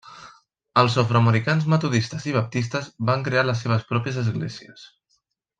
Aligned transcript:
Els 0.81 0.95
afroamericans 1.01 1.67
metodistes 1.75 2.27
i 2.31 2.35
baptistes 2.39 2.89
van 3.13 3.29
crear 3.31 3.47
les 3.51 3.65
seves 3.67 3.89
pròpies 3.93 4.21
esglésies. 4.27 4.91